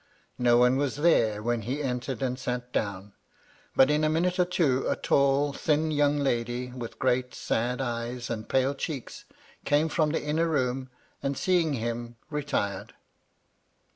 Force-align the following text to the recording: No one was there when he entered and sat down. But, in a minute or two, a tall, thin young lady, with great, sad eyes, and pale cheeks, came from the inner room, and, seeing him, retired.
No 0.39 0.57
one 0.57 0.77
was 0.77 0.95
there 0.95 1.43
when 1.43 1.61
he 1.61 1.83
entered 1.83 2.23
and 2.23 2.39
sat 2.39 2.73
down. 2.73 3.13
But, 3.75 3.91
in 3.91 4.03
a 4.03 4.09
minute 4.09 4.39
or 4.39 4.45
two, 4.45 4.87
a 4.89 4.95
tall, 4.95 5.53
thin 5.53 5.91
young 5.91 6.17
lady, 6.17 6.71
with 6.71 6.97
great, 6.97 7.35
sad 7.35 7.79
eyes, 7.81 8.27
and 8.31 8.49
pale 8.49 8.73
cheeks, 8.73 9.25
came 9.63 9.89
from 9.89 10.09
the 10.09 10.23
inner 10.23 10.47
room, 10.47 10.89
and, 11.21 11.37
seeing 11.37 11.73
him, 11.73 12.15
retired. 12.31 12.95